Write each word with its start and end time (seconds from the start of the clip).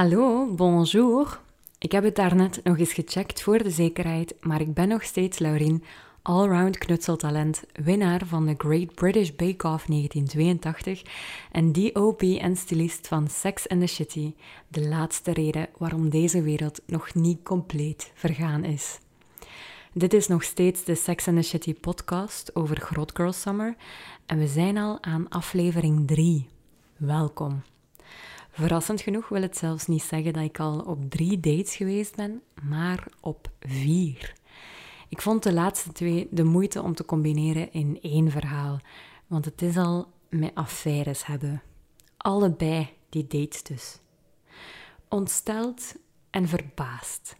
Hallo, 0.00 0.54
bonjour. 0.54 1.40
Ik 1.78 1.92
heb 1.92 2.04
het 2.04 2.16
daarnet 2.16 2.60
nog 2.64 2.78
eens 2.78 2.92
gecheckt 2.92 3.42
voor 3.42 3.62
de 3.62 3.70
zekerheid, 3.70 4.34
maar 4.40 4.60
ik 4.60 4.74
ben 4.74 4.88
nog 4.88 5.02
steeds 5.02 5.38
Laurien, 5.38 5.84
allround 6.22 6.78
knutseltalent, 6.78 7.64
winnaar 7.72 8.26
van 8.26 8.46
de 8.46 8.54
Great 8.58 8.94
British 8.94 9.30
Bake 9.30 9.68
Off 9.68 9.86
1982 9.86 11.02
en 11.52 11.72
DOP 11.72 12.22
en 12.22 12.56
stylist 12.56 13.08
van 13.08 13.28
Sex 13.28 13.68
and 13.68 13.80
the 13.80 13.86
City, 13.86 14.34
de 14.68 14.88
laatste 14.88 15.32
reden 15.32 15.68
waarom 15.78 16.10
deze 16.10 16.42
wereld 16.42 16.80
nog 16.86 17.14
niet 17.14 17.42
compleet 17.42 18.12
vergaan 18.14 18.64
is. 18.64 18.98
Dit 19.92 20.14
is 20.14 20.28
nog 20.28 20.42
steeds 20.42 20.84
de 20.84 20.94
Sex 20.94 21.28
and 21.28 21.36
the 21.36 21.42
City 21.42 21.74
podcast 21.74 22.56
over 22.56 22.76
Groot 22.76 23.10
Girl 23.14 23.32
Summer 23.32 23.76
en 24.26 24.38
we 24.38 24.46
zijn 24.46 24.76
al 24.76 25.02
aan 25.02 25.28
aflevering 25.28 26.06
3. 26.06 26.48
Welkom. 26.96 27.62
Verrassend 28.50 29.00
genoeg 29.00 29.28
wil 29.28 29.42
het 29.42 29.56
zelfs 29.56 29.86
niet 29.86 30.02
zeggen 30.02 30.32
dat 30.32 30.42
ik 30.42 30.58
al 30.58 30.78
op 30.78 31.10
drie 31.10 31.40
dates 31.40 31.76
geweest 31.76 32.16
ben, 32.16 32.42
maar 32.62 33.06
op 33.20 33.50
vier. 33.60 34.34
Ik 35.08 35.22
vond 35.22 35.42
de 35.42 35.52
laatste 35.52 35.92
twee 35.92 36.28
de 36.30 36.44
moeite 36.44 36.82
om 36.82 36.94
te 36.94 37.04
combineren 37.04 37.72
in 37.72 37.98
één 38.02 38.30
verhaal, 38.30 38.80
want 39.26 39.44
het 39.44 39.62
is 39.62 39.76
al 39.76 40.12
met 40.28 40.54
affaires 40.54 41.26
hebben. 41.26 41.62
Allebei 42.16 42.88
die 43.08 43.26
dates 43.26 43.62
dus. 43.62 43.98
Ontsteld 45.08 45.94
en 46.30 46.48
verbaasd. 46.48 47.36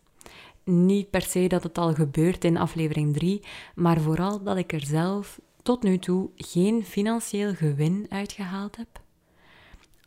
Niet 0.65 1.11
per 1.11 1.23
se 1.23 1.47
dat 1.47 1.63
het 1.63 1.79
al 1.79 1.95
gebeurt 1.95 2.45
in 2.45 2.57
aflevering 2.57 3.15
3, 3.15 3.43
maar 3.75 4.01
vooral 4.01 4.43
dat 4.43 4.57
ik 4.57 4.73
er 4.73 4.85
zelf 4.85 5.41
tot 5.63 5.83
nu 5.83 5.99
toe 5.99 6.31
geen 6.37 6.85
financieel 6.85 7.55
gewin 7.55 8.07
uitgehaald 8.09 8.77
heb. 8.77 9.01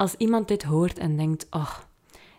Als 0.03 0.15
iemand 0.15 0.47
dit 0.47 0.63
hoort 0.63 0.97
en 0.97 1.17
denkt: 1.17 1.47
Oh, 1.49 1.77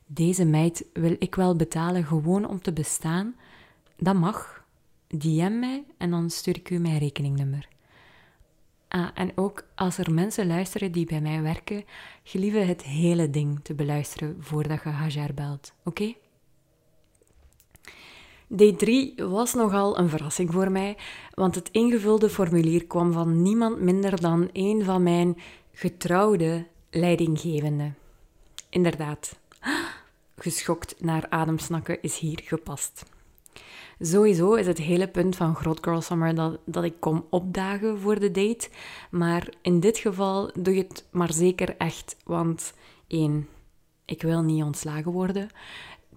deze 0.07 0.45
meid 0.45 0.85
wil 0.93 1.17
ik 1.19 1.35
wel 1.35 1.57
betalen 1.57 2.05
gewoon 2.05 2.49
om 2.49 2.61
te 2.63 2.73
bestaan, 2.73 3.35
dat 3.97 4.15
mag. 4.15 4.65
DM 5.09 5.59
mij 5.59 5.85
en 5.99 6.11
dan 6.11 6.31
stuur 6.31 6.57
ik 6.57 6.71
u 6.71 6.79
mijn 6.79 6.99
rekeningnummer. 6.99 7.69
Ah, 8.89 9.09
en 9.15 9.33
ook 9.35 9.65
als 9.75 9.99
er 9.99 10.13
mensen 10.13 10.47
luisteren 10.47 10.93
die 10.93 11.07
bij 11.07 11.21
mij 11.21 11.43
werken, 11.43 11.85
gelieve 12.23 12.59
het 12.59 12.83
hele 12.83 13.31
ding 13.31 13.61
te 13.63 13.75
beluisteren 13.75 14.37
voordat 14.39 14.83
je 14.83 14.89
Hajar 14.89 15.35
belt, 15.35 15.73
oké? 15.85 16.15
D3 18.63 19.15
was 19.17 19.55
nogal 19.55 19.99
een 19.99 20.09
verrassing 20.09 20.53
voor 20.53 20.71
mij, 20.71 20.97
want 21.35 21.55
het 21.55 21.71
ingevulde 21.71 22.31
formulier 22.31 22.87
kwam 22.87 23.13
van 23.13 23.43
niemand 23.43 23.81
minder 23.81 24.21
dan 24.21 24.49
een 24.53 24.85
van 24.85 25.03
mijn 25.03 25.37
getrouwde 25.73 26.67
leidinggevende. 26.95 27.93
Inderdaad, 28.69 29.39
geschokt 30.37 30.95
naar 31.01 31.27
ademsnakken 31.29 32.03
is 32.03 32.19
hier 32.19 32.41
gepast. 32.45 33.03
Sowieso 34.01 34.55
is 34.55 34.67
het 34.67 34.79
hele 34.79 35.09
punt 35.09 35.37
van 35.37 35.55
Groot 35.55 35.79
Girl 35.83 36.01
Summer 36.01 36.35
dat, 36.35 36.59
dat 36.65 36.85
ik 36.85 36.95
kom 36.99 37.27
opdagen 37.31 38.01
voor 38.01 38.21
de 38.21 38.31
date. 38.31 38.69
Maar 39.11 39.49
in 39.63 39.81
dit 39.81 39.99
geval 39.99 40.51
doe 40.59 40.75
je 40.75 40.83
het 40.83 41.05
maar 41.11 41.33
zeker 41.33 41.77
echt. 41.77 42.17
Want 42.25 42.75
één, 43.07 43.49
ik 44.05 44.23
wil 44.23 44.43
niet 44.43 44.63
ontslagen 44.63 45.13
worden. 45.13 45.49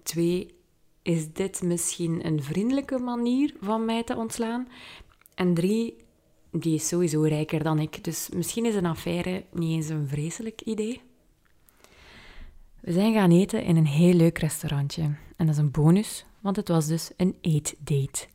Twee, 0.02 0.54
is 1.02 1.32
dit 1.32 1.62
misschien 1.62 2.26
een 2.26 2.42
vriendelijke 2.42 2.98
manier 2.98 3.54
van 3.60 3.84
mij 3.84 4.04
te 4.04 4.16
ontslaan? 4.16 4.68
En 5.34 5.54
drie, 5.54 5.96
die 6.50 6.74
is 6.74 6.88
sowieso 6.88 7.22
rijker 7.22 7.62
dan 7.62 7.78
ik. 7.78 8.04
Dus 8.04 8.28
misschien 8.34 8.66
is 8.66 8.74
een 8.74 8.86
affaire 8.86 9.44
niet 9.52 9.70
eens 9.70 9.88
een 9.88 10.08
vreselijk 10.08 10.60
idee. 10.60 11.00
We 12.80 12.92
zijn 12.92 13.14
gaan 13.14 13.30
eten 13.30 13.64
in 13.64 13.76
een 13.76 13.86
heel 13.86 14.14
leuk 14.14 14.38
restaurantje. 14.38 15.02
En 15.02 15.46
dat 15.46 15.48
is 15.48 15.56
een 15.56 15.70
bonus, 15.70 16.24
want 16.40 16.56
het 16.56 16.68
was 16.68 16.86
dus 16.86 17.10
een 17.16 17.36
eetdate. 17.40 18.26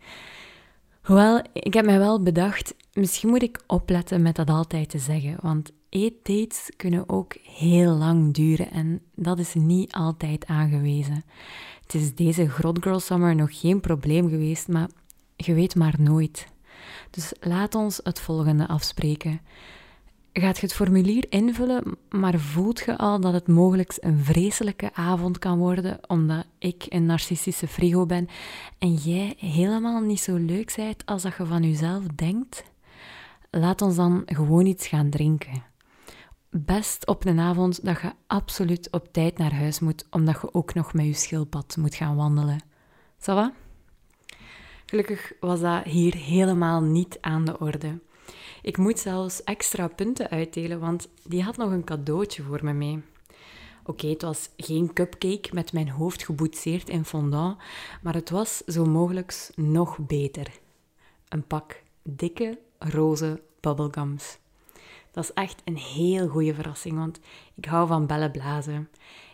Hoewel, 1.03 1.41
ik 1.53 1.73
heb 1.73 1.86
mij 1.86 2.00
wel 2.00 2.22
bedacht, 2.22 2.75
misschien 2.94 3.29
moet 3.29 3.44
ik 3.44 3.63
opletten 3.68 4.22
met 4.22 4.35
dat 4.35 4.50
altijd 4.50 4.90
te 4.90 5.00
zeggen, 5.00 5.38
want 5.41 5.72
eetdates 5.90 6.69
kunnen 6.78 7.09
ook 7.09 7.35
heel 7.44 7.94
lang 7.94 8.34
duren 8.34 8.72
en 8.72 9.02
dat 9.16 9.40
is 9.40 9.53
niet 9.53 9.94
altijd 9.94 10.46
aangewezen. 10.46 11.23
Het 11.81 11.94
is 11.94 12.16
deze 12.16 12.50
Grot 12.50 12.84
Girl 12.84 13.00
Summer 13.00 13.35
nog 13.35 13.59
geen 13.59 13.79
probleem 13.79 14.29
geweest, 14.29 14.68
maar 14.68 14.90
je 15.35 15.53
weet 15.53 15.75
maar 15.75 15.96
nooit. 15.97 16.47
Dus 17.09 17.33
laat 17.39 17.75
ons 17.75 17.99
het 18.03 18.19
volgende 18.19 18.67
afspreken. 18.67 19.41
Gaat 20.33 20.57
je 20.57 20.66
het 20.66 20.75
formulier 20.75 21.25
invullen, 21.29 21.97
maar 22.09 22.39
voelt 22.39 22.79
je 22.79 22.97
al 22.97 23.19
dat 23.19 23.33
het 23.33 23.47
mogelijk 23.47 23.97
een 23.99 24.23
vreselijke 24.23 24.89
avond 24.93 25.39
kan 25.39 25.57
worden, 25.57 25.99
omdat 26.07 26.45
ik 26.57 26.85
een 26.89 27.05
narcistische 27.05 27.67
frigo 27.67 28.05
ben 28.05 28.27
en 28.77 28.93
jij 28.93 29.35
helemaal 29.38 30.01
niet 30.01 30.19
zo 30.19 30.35
leuk 30.35 30.73
bent 30.75 31.05
als 31.05 31.22
dat 31.22 31.35
je 31.38 31.45
van 31.45 31.63
jezelf 31.63 32.03
denkt? 32.16 32.63
Laat 33.51 33.81
ons 33.81 33.95
dan 33.95 34.22
gewoon 34.25 34.66
iets 34.66 34.88
gaan 34.88 35.09
drinken. 35.09 35.63
Best 36.49 37.07
op 37.07 37.25
een 37.25 37.39
avond 37.39 37.85
dat 37.85 38.01
je 38.01 38.11
absoluut 38.27 38.91
op 38.91 39.13
tijd 39.13 39.38
naar 39.38 39.53
huis 39.53 39.79
moet, 39.79 40.05
omdat 40.09 40.41
je 40.41 40.53
ook 40.53 40.73
nog 40.73 40.93
met 40.93 41.05
je 41.05 41.13
schildpad 41.13 41.77
moet 41.77 41.95
gaan 41.95 42.16
wandelen. 42.16 42.61
Ça 43.19 43.33
va? 43.33 43.53
Gelukkig 44.93 45.33
was 45.39 45.59
dat 45.59 45.83
hier 45.83 46.15
helemaal 46.15 46.81
niet 46.81 47.17
aan 47.21 47.45
de 47.45 47.59
orde. 47.59 47.99
Ik 48.61 48.77
moet 48.77 48.99
zelfs 48.99 49.43
extra 49.43 49.87
punten 49.87 50.29
uitdelen, 50.29 50.79
want 50.79 51.07
die 51.23 51.43
had 51.43 51.57
nog 51.57 51.71
een 51.71 51.83
cadeautje 51.83 52.43
voor 52.43 52.59
me 52.63 52.73
mee. 52.73 53.03
Oké, 53.85 54.07
het 54.07 54.21
was 54.21 54.49
geen 54.57 54.93
cupcake 54.93 55.49
met 55.51 55.73
mijn 55.73 55.89
hoofd 55.89 56.23
geboetseerd 56.23 56.89
in 56.89 57.05
fondant, 57.05 57.57
maar 58.01 58.13
het 58.13 58.29
was 58.29 58.57
zo 58.57 58.85
mogelijk 58.85 59.49
nog 59.55 59.97
beter. 59.97 60.47
Een 61.29 61.47
pak 61.47 61.81
dikke, 62.03 62.59
roze 62.79 63.41
bubblegums. 63.59 64.37
Dat 65.11 65.23
is 65.23 65.33
echt 65.33 65.61
een 65.65 65.77
heel 65.77 66.27
goede 66.27 66.53
verrassing, 66.53 66.97
want 66.97 67.19
ik 67.55 67.65
hou 67.65 67.87
van 67.87 68.07
bellen 68.07 68.31
blazen. 68.31 68.89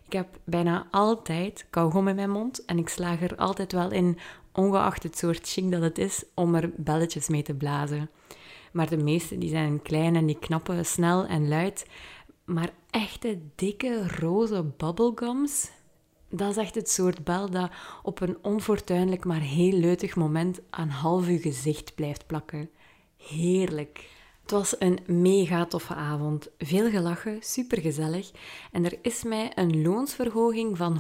Ik 0.06 0.16
heb 0.16 0.40
bijna 0.44 0.88
altijd 0.92 1.66
kauwgom 1.70 2.08
in 2.08 2.16
mijn 2.16 2.30
mond 2.30 2.66
en 2.66 2.78
ik 2.78 2.90
slaag 2.90 3.22
er 3.22 3.36
altijd 3.36 3.72
wel 3.72 3.92
in, 3.92 4.18
ongeacht 4.60 5.04
het 5.04 5.18
soort 5.18 5.50
chic 5.50 5.72
dat 5.72 5.82
het 5.82 5.98
is, 5.98 6.24
om 6.34 6.56
er 6.56 6.72
belletjes 6.76 7.28
mee 7.28 7.44
te 7.44 7.54
blazen. 7.54 8.10
Maar 8.72 8.90
de 8.90 8.98
meeste 8.98 9.38
die 9.38 9.50
zijn 9.50 9.82
klein 9.82 10.16
en 10.16 10.26
die 10.26 10.40
knappen 10.40 10.86
snel 10.86 11.26
en 11.26 11.48
luid. 11.48 11.86
Maar 12.46 12.70
echte 12.90 13.40
dikke 13.56 14.08
roze 14.20 14.64
bubblegums, 14.78 15.72
dat 16.30 16.50
is 16.50 16.58
echt 16.58 16.76
het 16.76 16.90
soort 16.90 17.24
bel 17.24 17.50
dat 17.50 17.72
op 18.04 18.22
een 18.22 18.38
onfortuinlijk 18.42 19.26
maar 19.26 19.42
heel 19.42 19.80
leutig 19.80 20.16
moment 20.16 20.60
aan 20.70 20.90
half 20.90 21.28
uw 21.28 21.40
gezicht 21.40 21.96
blijft 21.96 22.28
plakken. 22.28 22.70
Heerlijk. 23.18 24.19
Het 24.50 24.58
was 24.58 24.76
een 24.80 25.00
mega 25.06 25.66
toffe 25.66 25.94
avond. 25.94 26.50
Veel 26.58 26.90
gelachen, 26.90 27.38
supergezellig. 27.42 28.32
En 28.72 28.86
er 28.86 28.98
is 29.02 29.24
mij 29.24 29.52
een 29.56 29.82
loonsverhoging 29.82 30.78
van 30.78 31.00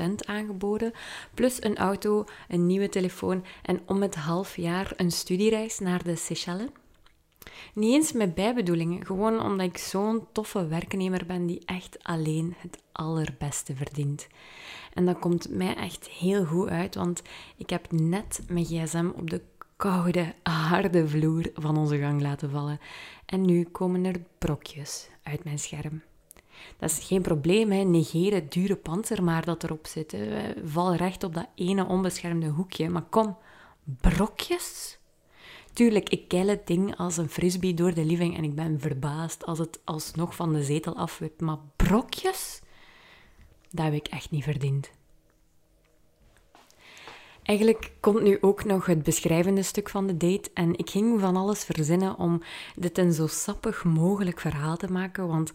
100% 0.00 0.10
aangeboden, 0.26 0.92
plus 1.34 1.62
een 1.62 1.76
auto, 1.76 2.24
een 2.48 2.66
nieuwe 2.66 2.88
telefoon 2.88 3.44
en 3.62 3.80
om 3.86 4.02
het 4.02 4.14
half 4.14 4.56
jaar 4.56 4.92
een 4.96 5.10
studiereis 5.10 5.78
naar 5.78 6.04
de 6.04 6.16
Seychelles. 6.16 6.68
Niet 7.74 7.94
eens 7.94 8.12
met 8.12 8.34
bijbedoelingen, 8.34 9.06
gewoon 9.06 9.42
omdat 9.42 9.66
ik 9.66 9.78
zo'n 9.78 10.26
toffe 10.32 10.66
werknemer 10.66 11.26
ben 11.26 11.46
die 11.46 11.62
echt 11.64 11.98
alleen 12.02 12.54
het 12.58 12.82
allerbeste 12.92 13.76
verdient. 13.76 14.26
En 14.94 15.06
dat 15.06 15.18
komt 15.18 15.50
mij 15.50 15.74
echt 15.74 16.08
heel 16.08 16.44
goed 16.44 16.68
uit, 16.68 16.94
want 16.94 17.22
ik 17.56 17.70
heb 17.70 17.92
net 17.92 18.40
mijn 18.48 18.64
gsm 18.64 19.10
op 19.16 19.30
de 19.30 19.40
koude, 19.78 20.34
harde 20.42 21.08
vloer 21.08 21.50
van 21.54 21.76
onze 21.76 21.98
gang 21.98 22.20
laten 22.20 22.50
vallen. 22.50 22.80
En 23.26 23.44
nu 23.44 23.64
komen 23.64 24.04
er 24.04 24.20
brokjes 24.38 25.08
uit 25.22 25.44
mijn 25.44 25.58
scherm. 25.58 26.02
Dat 26.78 26.90
is 26.90 27.04
geen 27.06 27.22
probleem, 27.22 27.70
hè. 27.70 27.82
negeer 27.82 28.34
het 28.34 28.52
dure 28.52 28.76
panzer 28.76 29.24
maar 29.24 29.44
dat 29.44 29.64
erop 29.64 29.86
zit. 29.86 30.16
Val 30.64 30.94
recht 30.94 31.24
op 31.24 31.34
dat 31.34 31.48
ene 31.54 31.86
onbeschermde 31.86 32.46
hoekje. 32.46 32.88
Maar 32.88 33.06
kom, 33.10 33.36
brokjes? 33.84 34.98
Tuurlijk, 35.72 36.08
ik 36.08 36.28
keil 36.28 36.48
het 36.48 36.66
ding 36.66 36.96
als 36.96 37.16
een 37.16 37.28
frisbee 37.28 37.74
door 37.74 37.94
de 37.94 38.04
living 38.04 38.36
en 38.36 38.44
ik 38.44 38.54
ben 38.54 38.80
verbaasd 38.80 39.46
als 39.46 39.58
het 39.58 39.80
alsnog 39.84 40.34
van 40.34 40.52
de 40.52 40.62
zetel 40.62 40.96
afwipt. 40.96 41.40
Maar 41.40 41.58
brokjes? 41.76 42.60
Dat 43.70 43.84
heb 43.84 43.94
ik 43.94 44.06
echt 44.06 44.30
niet 44.30 44.44
verdiend. 44.44 44.90
Eigenlijk 47.48 47.92
komt 48.00 48.22
nu 48.22 48.38
ook 48.40 48.64
nog 48.64 48.86
het 48.86 49.02
beschrijvende 49.02 49.62
stuk 49.62 49.88
van 49.88 50.06
de 50.06 50.16
date 50.16 50.50
en 50.54 50.78
ik 50.78 50.90
ging 50.90 51.20
van 51.20 51.36
alles 51.36 51.64
verzinnen 51.64 52.18
om 52.18 52.42
dit 52.76 52.98
een 52.98 53.12
zo 53.12 53.26
sappig 53.26 53.84
mogelijk 53.84 54.40
verhaal 54.40 54.76
te 54.76 54.92
maken, 54.92 55.28
want 55.28 55.52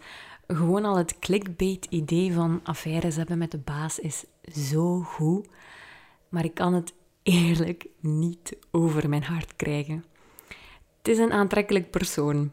gewoon 0.48 0.86
al 0.86 0.98
het 0.98 1.20
clickbait-idee 1.20 2.34
van 2.34 2.60
affaires 2.64 3.16
hebben 3.16 3.38
met 3.38 3.52
de 3.52 3.58
baas 3.58 4.00
is 4.00 4.26
zo 4.54 5.00
goed, 5.00 5.48
maar 6.30 6.44
ik 6.44 6.54
kan 6.54 6.74
het 6.74 6.94
eerlijk 7.24 7.86
niet 8.00 8.58
over 8.72 9.10
mijn 9.10 9.24
hart 9.24 9.56
krijgen. 9.56 10.06
Het 10.98 11.08
is 11.08 11.18
een 11.18 11.34
aantrekkelijk 11.34 11.90
persoon, 11.92 12.52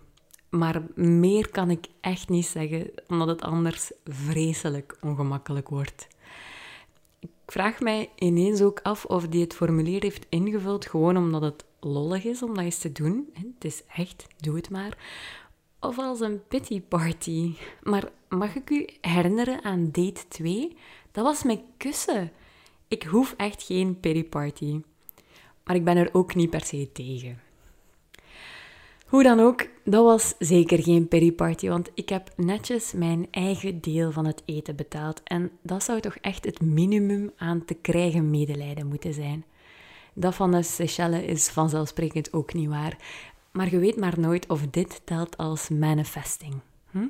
Maar 0.50 0.82
meer 0.94 1.50
kan 1.50 1.70
ik 1.70 1.86
echt 2.00 2.28
niet 2.28 2.46
zeggen, 2.46 2.90
omdat 3.08 3.28
het 3.28 3.42
anders 3.42 3.92
vreselijk 4.04 4.96
ongemakkelijk 5.00 5.68
wordt. 5.68 6.08
Ik 7.50 7.56
vraag 7.56 7.80
mij 7.80 8.10
ineens 8.18 8.62
ook 8.62 8.80
af 8.82 9.04
of 9.04 9.28
die 9.28 9.40
het 9.40 9.54
formulier 9.54 10.02
heeft 10.02 10.26
ingevuld 10.28 10.86
gewoon 10.86 11.16
omdat 11.16 11.42
het 11.42 11.64
lollig 11.80 12.24
is 12.24 12.42
om 12.42 12.54
dat 12.54 12.64
eens 12.64 12.78
te 12.78 12.92
doen. 12.92 13.30
Het 13.32 13.64
is 13.64 13.82
echt, 13.96 14.26
doe 14.36 14.56
het 14.56 14.70
maar. 14.70 14.98
Of 15.80 15.98
als 15.98 16.20
een 16.20 16.46
pity 16.48 16.80
party. 16.80 17.54
Maar 17.82 18.10
mag 18.28 18.54
ik 18.54 18.70
u 18.70 18.86
herinneren 19.00 19.64
aan 19.64 19.84
date 19.84 20.28
2? 20.28 20.76
Dat 21.12 21.24
was 21.24 21.42
met 21.42 21.60
kussen. 21.76 22.32
Ik 22.88 23.02
hoef 23.02 23.34
echt 23.36 23.62
geen 23.62 24.00
pity 24.00 24.24
party. 24.24 24.80
Maar 25.64 25.76
ik 25.76 25.84
ben 25.84 25.96
er 25.96 26.08
ook 26.12 26.34
niet 26.34 26.50
per 26.50 26.64
se 26.64 26.92
tegen. 26.92 27.40
Hoe 29.10 29.22
dan 29.22 29.40
ook, 29.40 29.66
dat 29.84 30.04
was 30.04 30.34
zeker 30.38 30.82
geen 30.82 31.08
pity-party, 31.08 31.68
want 31.68 31.90
ik 31.94 32.08
heb 32.08 32.32
netjes 32.36 32.92
mijn 32.92 33.26
eigen 33.30 33.80
deel 33.80 34.12
van 34.12 34.26
het 34.26 34.42
eten 34.44 34.76
betaald. 34.76 35.20
En 35.24 35.50
dat 35.62 35.82
zou 35.82 36.00
toch 36.00 36.16
echt 36.16 36.44
het 36.44 36.60
minimum 36.60 37.30
aan 37.36 37.64
te 37.64 37.74
krijgen 37.74 38.30
medelijden 38.30 38.86
moeten 38.86 39.14
zijn. 39.14 39.44
Dat 40.14 40.34
van 40.34 40.50
de 40.50 40.62
Seychelles 40.62 41.24
is 41.24 41.48
vanzelfsprekend 41.48 42.32
ook 42.32 42.54
niet 42.54 42.68
waar. 42.68 42.96
Maar 43.52 43.70
je 43.70 43.78
weet 43.78 43.96
maar 43.96 44.20
nooit 44.20 44.48
of 44.48 44.66
dit 44.70 45.00
telt 45.04 45.36
als 45.36 45.68
manifesting. 45.68 46.54
Hm? 46.90 47.06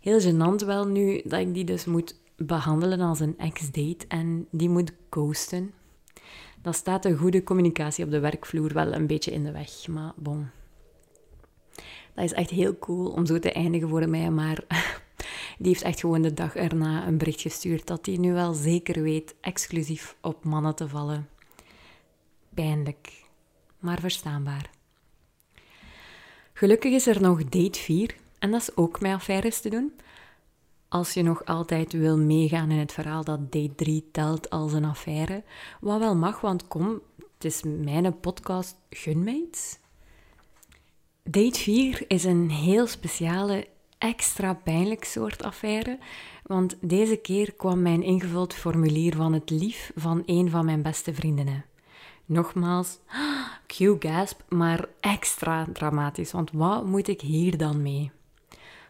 Heel 0.00 0.20
gênant 0.20 0.64
wel 0.66 0.86
nu 0.86 1.20
dat 1.24 1.40
ik 1.40 1.54
die 1.54 1.64
dus 1.64 1.84
moet 1.84 2.20
behandelen 2.36 3.00
als 3.00 3.20
een 3.20 3.38
ex-date 3.38 4.06
en 4.08 4.46
die 4.50 4.68
moet 4.68 4.92
ghosten 5.10 5.72
dan 6.62 6.74
staat 6.74 7.02
de 7.02 7.16
goede 7.16 7.42
communicatie 7.42 8.04
op 8.04 8.10
de 8.10 8.20
werkvloer 8.20 8.72
wel 8.72 8.92
een 8.92 9.06
beetje 9.06 9.32
in 9.32 9.44
de 9.44 9.52
weg. 9.52 9.86
Maar 9.88 10.12
bon. 10.16 10.50
Dat 12.14 12.24
is 12.24 12.32
echt 12.32 12.50
heel 12.50 12.78
cool 12.78 13.10
om 13.10 13.26
zo 13.26 13.38
te 13.38 13.52
eindigen 13.52 13.88
voor 13.88 14.08
mij, 14.08 14.30
maar 14.30 14.64
die 15.58 15.68
heeft 15.68 15.82
echt 15.82 16.00
gewoon 16.00 16.22
de 16.22 16.34
dag 16.34 16.56
erna 16.56 17.06
een 17.06 17.18
bericht 17.18 17.40
gestuurd 17.40 17.86
dat 17.86 18.06
hij 18.06 18.16
nu 18.16 18.32
wel 18.32 18.52
zeker 18.52 19.02
weet 19.02 19.34
exclusief 19.40 20.16
op 20.20 20.44
mannen 20.44 20.74
te 20.74 20.88
vallen. 20.88 21.28
Pijnlijk, 22.54 23.24
maar 23.78 24.00
verstaanbaar. 24.00 24.70
Gelukkig 26.52 26.92
is 26.92 27.06
er 27.06 27.20
nog 27.20 27.44
date 27.44 27.78
4 27.78 28.14
en 28.38 28.50
dat 28.50 28.60
is 28.60 28.76
ook 28.76 29.00
met 29.00 29.12
affaires 29.12 29.60
te 29.60 29.68
doen. 29.68 29.92
Als 30.92 31.14
je 31.14 31.22
nog 31.22 31.44
altijd 31.44 31.92
wil 31.92 32.18
meegaan 32.18 32.70
in 32.70 32.78
het 32.78 32.92
verhaal 32.92 33.24
dat 33.24 33.52
date 33.52 33.74
3 33.74 34.08
telt 34.12 34.50
als 34.50 34.72
een 34.72 34.84
affaire, 34.84 35.42
wat 35.80 35.98
wel 35.98 36.16
mag, 36.16 36.40
want 36.40 36.68
kom, 36.68 37.00
het 37.16 37.44
is 37.44 37.62
mijn 37.62 38.20
podcast, 38.20 38.76
gun. 38.90 39.50
Date 41.22 41.58
4 41.58 42.04
is 42.08 42.24
een 42.24 42.50
heel 42.50 42.86
speciale, 42.86 43.66
extra 43.98 44.54
pijnlijk 44.54 45.04
soort 45.04 45.42
affaire, 45.42 45.98
want 46.42 46.76
deze 46.80 47.16
keer 47.16 47.52
kwam 47.52 47.82
mijn 47.82 48.02
ingevuld 48.02 48.54
formulier 48.54 49.16
van 49.16 49.32
het 49.32 49.50
lief 49.50 49.92
van 49.94 50.22
een 50.26 50.50
van 50.50 50.64
mijn 50.64 50.82
beste 50.82 51.14
vriendinnen. 51.14 51.64
Nogmaals, 52.24 52.98
cue 53.66 53.96
gasp, 53.98 54.40
maar 54.48 54.88
extra 55.00 55.66
dramatisch, 55.72 56.32
want 56.32 56.50
wat 56.50 56.86
moet 56.86 57.08
ik 57.08 57.20
hier 57.20 57.58
dan 57.58 57.82
mee? 57.82 58.10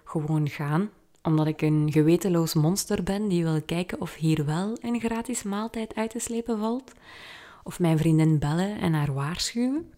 Gewoon 0.05 0.48
gaan, 0.48 0.90
omdat 1.22 1.46
ik 1.46 1.62
een 1.62 1.88
gewetenloos 1.92 2.54
monster 2.54 3.02
ben 3.02 3.28
die 3.28 3.44
wil 3.44 3.62
kijken 3.62 4.00
of 4.00 4.14
hier 4.14 4.44
wel 4.44 4.76
een 4.80 5.00
gratis 5.00 5.42
maaltijd 5.42 5.94
uit 5.94 6.10
te 6.10 6.19
slepen 6.19 6.58
valt? 6.58 6.92
Of 7.62 7.80
mijn 7.80 7.98
vriendin 7.98 8.38
bellen 8.38 8.80
en 8.80 8.92
haar 8.92 9.12
waarschuwen? 9.12 9.92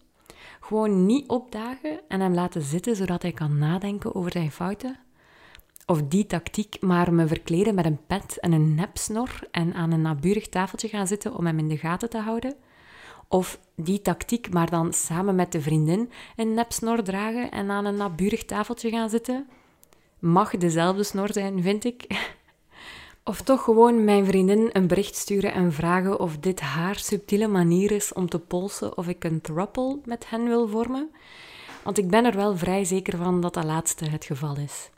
Gewoon 0.59 1.05
niet 1.05 1.27
opdagen 1.27 1.99
en 2.07 2.19
hem 2.19 2.33
laten 2.33 2.61
zitten 2.61 2.95
zodat 2.95 3.21
hij 3.21 3.31
kan 3.31 3.57
nadenken 3.57 4.15
over 4.15 4.31
zijn 4.31 4.51
fouten? 4.51 4.99
Of 5.85 6.01
die 6.01 6.25
tactiek, 6.25 6.81
maar 6.81 7.13
me 7.13 7.27
verkleden 7.27 7.75
met 7.75 7.85
een 7.85 8.05
pet 8.07 8.37
en 8.39 8.51
een 8.51 8.75
nepsnor 8.75 9.39
en 9.51 9.73
aan 9.73 9.91
een 9.91 10.01
naburig 10.01 10.49
tafeltje 10.49 10.87
gaan 10.87 11.07
zitten 11.07 11.35
om 11.35 11.45
hem 11.45 11.59
in 11.59 11.67
de 11.67 11.77
gaten 11.77 12.09
te 12.09 12.17
houden? 12.17 12.55
Of 13.27 13.59
die 13.75 14.01
tactiek, 14.01 14.53
maar 14.53 14.69
dan 14.69 14.93
samen 14.93 15.35
met 15.35 15.51
de 15.51 15.61
vriendin 15.61 16.11
een 16.35 16.53
nepsnor 16.53 17.03
dragen 17.03 17.51
en 17.51 17.71
aan 17.71 17.85
een 17.85 17.95
naburig 17.95 18.45
tafeltje 18.45 18.89
gaan 18.89 19.09
zitten? 19.09 19.47
Mag 20.19 20.57
dezelfde 20.57 21.03
snor 21.03 21.33
zijn, 21.33 21.61
vind 21.61 21.83
ik. 21.83 22.05
Of 23.23 23.41
toch 23.41 23.63
gewoon 23.63 24.03
mijn 24.03 24.25
vriendin 24.25 24.69
een 24.73 24.87
bericht 24.87 25.15
sturen 25.15 25.53
en 25.53 25.73
vragen 25.73 26.19
of 26.19 26.37
dit 26.37 26.59
haar 26.59 26.95
subtiele 26.95 27.47
manier 27.47 27.91
is 27.91 28.13
om 28.13 28.29
te 28.29 28.39
polsen 28.39 28.97
of 28.97 29.07
ik 29.07 29.23
een 29.23 29.41
thruple 29.41 29.99
met 30.05 30.29
hen 30.29 30.45
wil 30.45 30.67
vormen. 30.67 31.09
Want 31.83 31.97
ik 31.97 32.09
ben 32.09 32.25
er 32.25 32.35
wel 32.35 32.57
vrij 32.57 32.83
zeker 32.83 33.17
van 33.17 33.41
dat 33.41 33.53
dat 33.53 33.63
laatste 33.63 34.05
het 34.05 34.25
geval 34.25 34.57
is. 34.57 34.89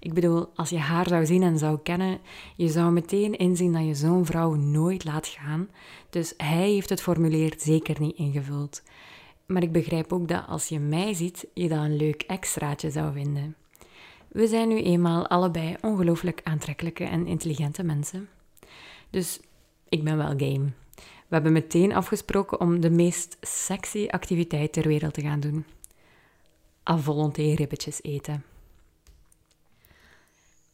Ik 0.00 0.14
bedoel, 0.14 0.48
als 0.54 0.70
je 0.70 0.78
haar 0.78 1.08
zou 1.08 1.26
zien 1.26 1.42
en 1.42 1.58
zou 1.58 1.78
kennen, 1.82 2.18
je 2.56 2.68
zou 2.68 2.92
meteen 2.92 3.36
inzien 3.36 3.72
dat 3.72 3.86
je 3.86 3.94
zo'n 3.94 4.26
vrouw 4.26 4.54
nooit 4.54 5.04
laat 5.04 5.26
gaan. 5.26 5.68
Dus 6.10 6.34
hij 6.36 6.70
heeft 6.70 6.88
het 6.88 7.02
formulier 7.02 7.54
zeker 7.58 8.00
niet 8.00 8.16
ingevuld. 8.16 8.82
Maar 9.46 9.62
ik 9.62 9.72
begrijp 9.72 10.12
ook 10.12 10.28
dat 10.28 10.46
als 10.48 10.68
je 10.68 10.78
mij 10.78 11.14
ziet, 11.14 11.46
je 11.54 11.68
dat 11.68 11.78
een 11.78 11.96
leuk 11.96 12.22
extraatje 12.22 12.90
zou 12.90 13.12
vinden. 13.12 13.56
We 14.28 14.46
zijn 14.46 14.68
nu 14.68 14.82
eenmaal 14.82 15.26
allebei 15.26 15.76
ongelooflijk 15.80 16.40
aantrekkelijke 16.44 17.04
en 17.04 17.26
intelligente 17.26 17.82
mensen. 17.82 18.28
Dus 19.10 19.40
ik 19.88 20.04
ben 20.04 20.16
wel 20.16 20.28
game. 20.28 20.72
We 21.28 21.34
hebben 21.34 21.52
meteen 21.52 21.94
afgesproken 21.94 22.60
om 22.60 22.80
de 22.80 22.90
meest 22.90 23.36
sexy 23.40 24.06
activiteit 24.10 24.72
ter 24.72 24.88
wereld 24.88 25.14
te 25.14 25.20
gaan 25.20 25.40
doen. 25.40 25.64
A 26.90 26.98
eten. 28.02 28.44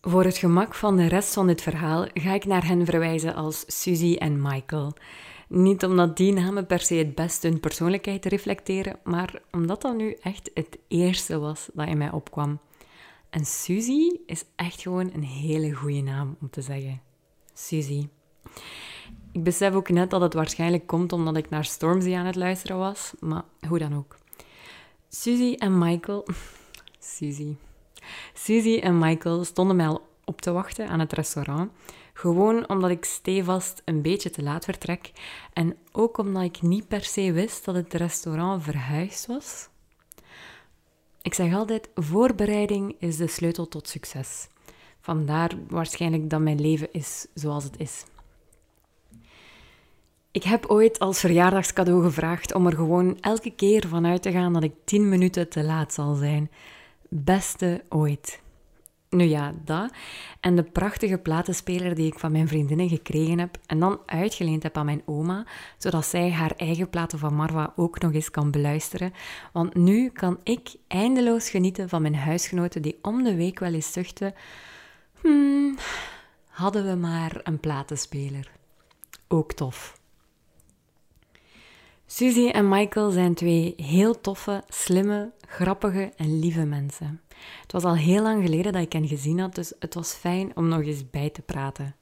Voor 0.00 0.24
het 0.24 0.36
gemak 0.36 0.74
van 0.74 0.96
de 0.96 1.06
rest 1.06 1.34
van 1.34 1.46
dit 1.46 1.62
verhaal 1.62 2.06
ga 2.14 2.32
ik 2.32 2.44
naar 2.44 2.66
hen 2.66 2.84
verwijzen 2.84 3.34
als 3.34 3.64
Suzy 3.66 4.16
en 4.18 4.42
Michael. 4.42 4.92
Niet 5.48 5.84
omdat 5.84 6.16
die 6.16 6.32
namen 6.32 6.66
per 6.66 6.80
se 6.80 6.94
het 6.94 7.14
best 7.14 7.42
hun 7.42 7.60
persoonlijkheid 7.60 8.24
reflecteren, 8.24 8.98
maar 9.04 9.42
omdat 9.50 9.82
dat 9.82 9.96
nu 9.96 10.16
echt 10.22 10.50
het 10.54 10.78
eerste 10.88 11.38
was 11.38 11.68
dat 11.72 11.88
in 11.88 11.98
mij 11.98 12.10
opkwam. 12.10 12.58
En 13.32 13.44
Suzy 13.44 14.10
is 14.26 14.44
echt 14.56 14.80
gewoon 14.80 15.10
een 15.14 15.22
hele 15.22 15.72
goede 15.72 16.00
naam 16.00 16.36
om 16.40 16.50
te 16.50 16.62
zeggen. 16.62 17.00
Suzy. 17.54 18.08
Ik 19.32 19.42
besef 19.42 19.74
ook 19.74 19.88
net 19.88 20.10
dat 20.10 20.20
het 20.20 20.34
waarschijnlijk 20.34 20.86
komt 20.86 21.12
omdat 21.12 21.36
ik 21.36 21.50
naar 21.50 21.64
Stormzy 21.64 22.14
aan 22.14 22.26
het 22.26 22.34
luisteren 22.34 22.78
was, 22.78 23.12
maar 23.20 23.44
hoe 23.68 23.78
dan 23.78 23.96
ook. 23.96 24.16
Suzy 25.08 25.54
en 25.58 25.78
Michael. 25.78 26.26
Suzy. 27.16 27.54
Suzy 28.34 28.78
en 28.78 28.98
Michael 28.98 29.44
stonden 29.44 29.76
mij 29.76 29.86
al 29.86 30.06
op 30.24 30.40
te 30.40 30.52
wachten 30.52 30.88
aan 30.88 31.00
het 31.00 31.12
restaurant. 31.12 31.70
Gewoon 32.12 32.68
omdat 32.68 32.90
ik 32.90 33.04
stevast 33.04 33.82
een 33.84 34.02
beetje 34.02 34.30
te 34.30 34.42
laat 34.42 34.64
vertrek 34.64 35.12
en 35.52 35.76
ook 35.92 36.18
omdat 36.18 36.42
ik 36.42 36.62
niet 36.62 36.88
per 36.88 37.04
se 37.04 37.32
wist 37.32 37.64
dat 37.64 37.74
het 37.74 37.94
restaurant 37.94 38.62
verhuisd 38.62 39.26
was. 39.26 39.68
Ik 41.22 41.34
zeg 41.34 41.54
altijd, 41.54 41.88
voorbereiding 41.94 42.94
is 42.98 43.16
de 43.16 43.26
sleutel 43.26 43.68
tot 43.68 43.88
succes. 43.88 44.46
Vandaar 45.00 45.50
waarschijnlijk 45.68 46.30
dat 46.30 46.40
mijn 46.40 46.60
leven 46.60 46.88
is 46.92 47.26
zoals 47.34 47.64
het 47.64 47.78
is. 47.78 48.04
Ik 50.30 50.42
heb 50.42 50.66
ooit 50.66 50.98
als 50.98 51.20
verjaardagscadeau 51.20 52.02
gevraagd 52.02 52.54
om 52.54 52.66
er 52.66 52.76
gewoon 52.76 53.18
elke 53.20 53.50
keer 53.50 53.88
vanuit 53.88 54.22
te 54.22 54.30
gaan 54.30 54.52
dat 54.52 54.62
ik 54.62 54.72
10 54.84 55.08
minuten 55.08 55.48
te 55.48 55.62
laat 55.62 55.92
zal 55.92 56.14
zijn. 56.14 56.50
Beste 57.08 57.84
ooit. 57.88 58.40
Nu 59.12 59.24
ja, 59.24 59.52
dat. 59.64 59.92
En 60.40 60.56
de 60.56 60.62
prachtige 60.62 61.18
platenspeler 61.18 61.94
die 61.94 62.06
ik 62.06 62.18
van 62.18 62.32
mijn 62.32 62.48
vriendinnen 62.48 62.88
gekregen 62.88 63.38
heb 63.38 63.58
en 63.66 63.80
dan 63.80 64.00
uitgeleend 64.06 64.62
heb 64.62 64.76
aan 64.76 64.84
mijn 64.84 65.02
oma, 65.04 65.46
zodat 65.78 66.06
zij 66.06 66.30
haar 66.30 66.52
eigen 66.56 66.90
platen 66.90 67.18
van 67.18 67.34
Marwa 67.34 67.72
ook 67.76 68.00
nog 68.00 68.12
eens 68.12 68.30
kan 68.30 68.50
beluisteren. 68.50 69.12
Want 69.52 69.74
nu 69.74 70.08
kan 70.08 70.38
ik 70.42 70.74
eindeloos 70.88 71.50
genieten 71.50 71.88
van 71.88 72.02
mijn 72.02 72.14
huisgenoten 72.14 72.82
die 72.82 72.98
om 73.02 73.22
de 73.22 73.34
week 73.34 73.58
wel 73.58 73.72
eens 73.74 73.92
zuchten. 73.92 74.34
Hmm, 75.20 75.78
hadden 76.46 76.86
we 76.86 76.94
maar 76.94 77.40
een 77.42 77.60
platenspeler. 77.60 78.50
Ook 79.28 79.52
tof. 79.52 80.00
Suzy 82.06 82.48
en 82.48 82.68
Michael 82.68 83.10
zijn 83.10 83.34
twee 83.34 83.74
heel 83.76 84.20
toffe, 84.20 84.62
slimme, 84.68 85.32
grappige 85.48 86.12
en 86.16 86.38
lieve 86.38 86.64
mensen. 86.64 87.20
Het 87.62 87.72
was 87.72 87.84
al 87.84 87.96
heel 87.96 88.22
lang 88.22 88.44
geleden 88.44 88.72
dat 88.72 88.82
ik 88.82 88.92
hen 88.92 89.08
gezien 89.08 89.38
had, 89.38 89.54
dus 89.54 89.72
het 89.78 89.94
was 89.94 90.12
fijn 90.12 90.56
om 90.56 90.68
nog 90.68 90.82
eens 90.82 91.10
bij 91.10 91.30
te 91.30 91.42
praten. 91.42 91.94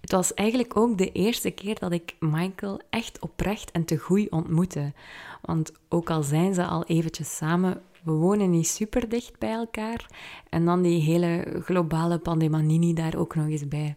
Het 0.00 0.12
was 0.12 0.34
eigenlijk 0.34 0.76
ook 0.76 0.98
de 0.98 1.12
eerste 1.12 1.50
keer 1.50 1.78
dat 1.78 1.92
ik 1.92 2.16
Michael 2.20 2.80
echt 2.90 3.18
oprecht 3.18 3.70
en 3.70 3.84
te 3.84 3.96
goed 3.96 4.30
ontmoette. 4.30 4.92
Want 5.42 5.72
ook 5.88 6.10
al 6.10 6.22
zijn 6.22 6.54
ze 6.54 6.64
al 6.64 6.84
eventjes 6.84 7.36
samen, 7.36 7.82
we 8.02 8.12
wonen 8.12 8.50
niet 8.50 8.68
super 8.68 9.08
dicht 9.08 9.38
bij 9.38 9.52
elkaar. 9.52 10.06
En 10.48 10.64
dan 10.64 10.82
die 10.82 11.00
hele 11.00 11.60
globale 11.64 12.18
pandemie 12.18 12.94
daar 12.94 13.16
ook 13.16 13.34
nog 13.34 13.46
eens 13.46 13.68
bij. 13.68 13.96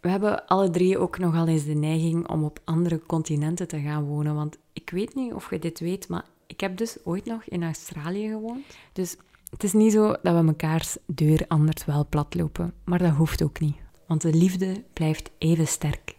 We 0.00 0.08
hebben 0.08 0.46
alle 0.46 0.70
drie 0.70 0.98
ook 0.98 1.18
nogal 1.18 1.46
eens 1.46 1.64
de 1.64 1.74
neiging 1.74 2.28
om 2.28 2.44
op 2.44 2.60
andere 2.64 3.00
continenten 3.06 3.68
te 3.68 3.80
gaan 3.80 4.04
wonen. 4.04 4.34
Want 4.34 4.58
ik 4.72 4.90
weet 4.90 5.14
niet 5.14 5.32
of 5.32 5.50
je 5.50 5.58
dit 5.58 5.80
weet, 5.80 6.08
maar 6.08 6.24
ik 6.46 6.60
heb 6.60 6.76
dus 6.76 6.96
ooit 7.04 7.24
nog 7.24 7.44
in 7.44 7.62
Australië 7.62 8.28
gewoond. 8.28 8.64
Dus 8.92 9.16
het 9.56 9.64
is 9.64 9.72
niet 9.72 9.92
zo 9.92 10.14
dat 10.22 10.34
we 10.34 10.42
mekaars 10.42 10.96
deur 11.06 11.44
anders 11.48 11.84
wel 11.84 12.06
platlopen, 12.08 12.74
maar 12.84 12.98
dat 12.98 13.12
hoeft 13.12 13.42
ook 13.42 13.60
niet, 13.60 13.76
want 14.06 14.22
de 14.22 14.34
liefde 14.34 14.84
blijft 14.92 15.30
even 15.38 15.66
sterk. 15.66 16.14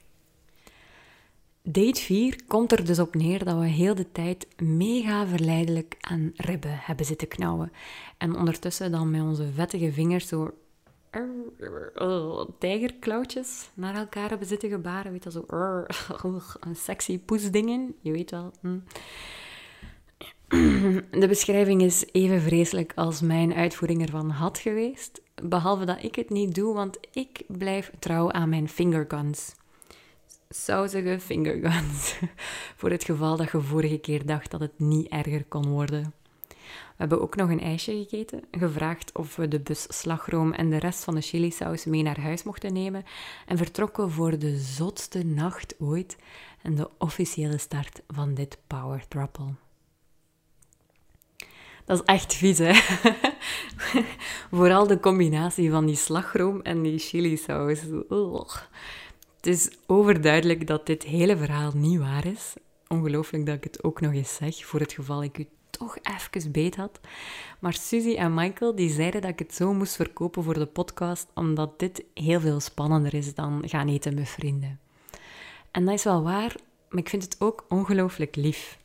Date 1.62 2.01
4 2.01 2.39
komt 2.48 2.72
er 2.72 2.86
dus 2.86 3.00
op 3.00 3.15
neer 3.15 3.46
dat 3.46 3.60
we 3.60 3.65
heel 3.65 3.96
de 3.96 4.12
tijd 4.12 4.48
mega 4.62 5.27
verleidelijk 5.27 5.98
aan 6.00 6.32
ribben 6.36 6.79
hebben 6.82 7.06
zitten 7.06 7.27
knauwen. 7.27 7.72
En 8.17 8.36
ondertussen 8.36 8.91
dan 8.91 9.12
met 9.12 9.22
onze 9.22 9.51
vettige 9.53 9.91
vingers 9.91 10.27
zo 10.27 10.53
tijgerklauwtjes 12.58 13.70
naar 13.74 13.96
elkaar 13.96 14.29
hebben 14.29 14.48
zitten 14.48 14.70
gebaren. 14.70 15.12
Weet 15.12 15.24
je, 15.24 15.32
zo 15.32 15.46
een 16.60 16.75
sexy 16.75 17.20
poesdingen. 17.20 17.96
Je 18.01 18.12
weet 18.12 18.32
wel. 18.32 18.51
Hm. 18.62 18.79
De 21.22 21.27
beschrijving 21.27 21.82
is 21.82 22.06
even 22.12 22.42
vreselijk 22.42 22.92
als 22.96 23.22
mijn 23.22 23.54
uitvoering 23.54 24.01
ervan 24.01 24.30
had 24.30 24.58
geweest. 24.58 25.22
Behalve 25.44 25.86
dat 25.86 26.04
ik 26.04 26.16
het 26.16 26.30
niet 26.30 26.56
doe, 26.56 26.74
want 26.74 26.98
ik 27.12 27.44
blijf 27.48 27.92
trouw 28.00 28.32
aan 28.32 28.50
mijn 28.50 28.70
fingerguns. 28.70 29.56
Sausige 30.50 31.20
fingerguns. 31.20 32.20
Voor 32.80 32.89
het 32.89 33.04
geval 33.04 33.38
dat 33.38 33.51
je 33.51 33.62
vorige 33.62 33.98
keer 33.98 34.25
dacht 34.25 34.51
dat 34.51 34.60
het 34.60 34.80
niet 34.80 35.08
erger 35.08 35.46
kon 35.46 35.68
worden. 35.68 36.13
We 36.68 37.04
hebben 37.04 37.22
ook 37.22 37.36
nog 37.36 37.50
een 37.50 37.62
ijsje 37.62 37.92
gegeten, 37.92 38.44
gevraagd 38.51 39.18
of 39.18 39.36
we 39.36 39.48
de 39.48 39.60
bus 39.60 39.86
slagroom 39.89 40.54
en 40.54 40.70
de 40.70 40.80
rest 40.80 41.04
van 41.04 41.16
de 41.16 41.22
chilisaus 41.22 41.86
mee 41.86 42.04
naar 42.04 42.20
huis 42.20 42.44
mochten 42.44 42.74
nemen 42.74 43.04
en 43.46 43.58
vertrokken 43.58 44.12
voor 44.12 44.39
de 44.39 44.58
zotste 44.58 45.24
nacht 45.25 45.75
ooit 45.80 46.18
en 46.62 46.75
de 46.75 46.89
officiële 46.98 47.58
start 47.58 48.01
van 48.08 48.34
dit 48.34 48.58
Power. 48.68 49.06
Dat 51.88 52.00
is 52.00 52.06
echt 52.06 52.34
vies, 52.34 52.58
hè? 52.58 52.74
Vooral 54.58 54.88
de 54.88 55.00
combinatie 55.00 55.72
van 55.72 55.86
die 55.86 55.96
slagroom 55.96 56.62
en 56.62 56.82
die 56.82 57.00
chilisaus. 57.00 57.79
Het 59.36 59.48
is 59.48 59.70
overduidelijk 59.86 60.67
dat 60.67 60.86
dit 60.86 61.03
hele 61.03 61.38
verhaal 61.38 61.72
niet 61.75 62.00
waar 62.00 62.25
is. 62.25 62.53
Ongelooflijk 62.88 63.46
dat 63.46 63.56
ik 63.56 63.63
het 63.63 63.84
ook 63.84 64.01
nog 64.01 64.13
eens 64.13 64.36
zeg, 64.36 64.65
voor 64.65 64.79
het 64.79 64.94
geval 64.94 65.24
ik 65.24 65.38
u 65.38 65.48
toch 65.70 65.98
even 66.01 66.51
beet 66.51 66.75
had. 66.75 67.00
Maar 67.60 67.74
Suzy 67.74 68.15
en 68.15 68.34
Michael 68.34 68.75
die 68.75 68.89
zeiden 68.89 69.22
dat 69.22 69.29
ik 69.29 69.39
het 69.39 69.53
zo 69.53 69.74
moest 69.74 69.96
verkopen 69.96 70.44
voor 70.44 70.53
de 70.53 70.65
podcast, 70.65 71.27
omdat 71.34 71.79
dit 71.79 72.03
heel 72.13 72.39
veel 72.39 72.60
spannender 72.60 73.13
is 73.13 73.34
dan 73.34 73.62
gaan 73.65 73.88
eten 73.88 74.15
met 74.15 74.29
vrienden. 74.29 74.79
En 75.72 75.86
dat 75.86 75.94
is 75.94 76.03
wel 76.03 76.24
waar, 76.24 76.56
maar 76.89 77.01
ik 77.01 77.10
vind 77.10 77.24
het 77.24 77.36
ook 77.39 77.65
ongelooflijk 77.70 78.36
lief. 78.36 78.77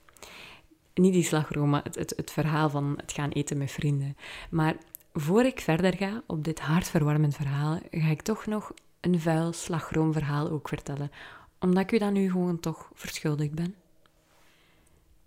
Niet 0.94 1.12
die 1.12 1.24
slagroom, 1.24 1.70
maar 1.70 1.82
het, 1.84 1.94
het, 1.94 2.12
het 2.16 2.30
verhaal 2.30 2.70
van 2.70 2.94
het 2.96 3.12
gaan 3.12 3.30
eten 3.30 3.58
met 3.58 3.70
vrienden. 3.70 4.16
Maar 4.50 4.76
voor 5.12 5.44
ik 5.44 5.60
verder 5.60 5.96
ga 5.96 6.22
op 6.26 6.44
dit 6.44 6.60
hartverwarmend 6.60 7.34
verhaal, 7.34 7.78
ga 7.90 8.08
ik 8.08 8.22
toch 8.22 8.46
nog 8.46 8.72
een 9.00 9.20
vuil 9.20 9.52
slagroomverhaal 9.52 10.50
ook 10.50 10.68
vertellen, 10.68 11.10
omdat 11.60 11.82
ik 11.82 11.92
u 11.92 11.98
dan 11.98 12.12
nu 12.12 12.30
gewoon 12.30 12.60
toch 12.60 12.90
verschuldigd 12.94 13.54
ben. 13.54 13.74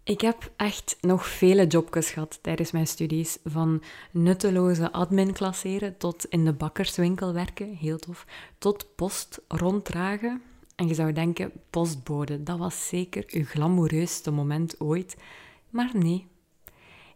Ik 0.04 0.22
heb 0.22 0.52
echt 0.56 0.98
nog 1.02 1.28
vele 1.28 1.68
jobjes 1.68 2.10
gehad 2.10 2.40
tijdens 2.42 2.72
mijn 2.72 2.88
studies. 2.88 3.38
Van 3.44 3.82
nutteloze 4.12 4.92
admin 4.92 5.34
klasseren 5.34 5.98
tot 5.98 6.26
in 6.26 6.46
de 6.46 6.54
bakkerswinkel 6.54 7.34
werken, 7.34 7.76
heel 7.76 7.98
tof. 7.98 8.26
Tot 8.58 8.96
post 8.96 9.42
ronddragen. 9.48 10.42
En 10.76 10.88
je 10.88 10.94
zou 10.94 11.14
denken, 11.14 11.52
postbode, 11.70 12.44
dat 12.44 12.58
was 12.58 12.88
zeker 12.88 13.24
uw 13.28 13.46
glamoureusste 13.46 14.32
moment 14.32 14.80
ooit. 14.80 15.16
Maar 15.76 15.90
nee, 15.94 16.28